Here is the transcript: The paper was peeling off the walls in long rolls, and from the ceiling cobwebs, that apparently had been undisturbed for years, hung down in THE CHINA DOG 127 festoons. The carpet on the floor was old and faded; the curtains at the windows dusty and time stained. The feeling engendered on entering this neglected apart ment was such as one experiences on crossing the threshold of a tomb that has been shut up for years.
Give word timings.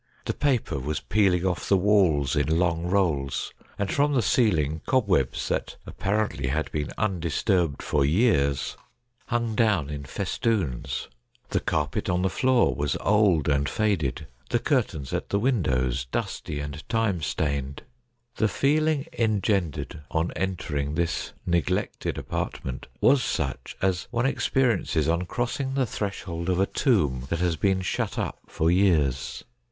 The 0.25 0.33
paper 0.33 0.79
was 0.79 0.99
peeling 0.99 1.45
off 1.45 1.69
the 1.69 1.77
walls 1.77 2.35
in 2.35 2.57
long 2.57 2.87
rolls, 2.87 3.53
and 3.77 3.91
from 3.93 4.15
the 4.15 4.23
ceiling 4.23 4.81
cobwebs, 4.87 5.47
that 5.49 5.75
apparently 5.85 6.47
had 6.47 6.71
been 6.71 6.89
undisturbed 6.97 7.83
for 7.83 8.03
years, 8.03 8.75
hung 9.27 9.53
down 9.53 9.91
in 9.91 10.01
THE 10.01 10.07
CHINA 10.07 10.07
DOG 10.07 10.45
127 10.49 10.83
festoons. 10.87 11.15
The 11.49 11.59
carpet 11.59 12.09
on 12.09 12.23
the 12.23 12.31
floor 12.31 12.73
was 12.73 12.97
old 12.99 13.47
and 13.47 13.69
faded; 13.69 14.25
the 14.49 14.57
curtains 14.57 15.13
at 15.13 15.29
the 15.29 15.37
windows 15.37 16.05
dusty 16.11 16.59
and 16.59 16.89
time 16.89 17.21
stained. 17.21 17.83
The 18.37 18.47
feeling 18.47 19.05
engendered 19.19 20.01
on 20.09 20.31
entering 20.31 20.95
this 20.95 21.33
neglected 21.45 22.17
apart 22.17 22.65
ment 22.65 22.87
was 23.01 23.21
such 23.23 23.77
as 23.83 24.07
one 24.09 24.25
experiences 24.25 25.07
on 25.07 25.27
crossing 25.27 25.75
the 25.75 25.85
threshold 25.85 26.49
of 26.49 26.59
a 26.59 26.65
tomb 26.65 27.27
that 27.29 27.37
has 27.37 27.55
been 27.55 27.81
shut 27.81 28.17
up 28.17 28.39
for 28.47 28.71
years. 28.71 29.43